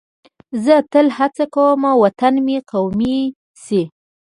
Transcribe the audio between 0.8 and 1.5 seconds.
تل هڅه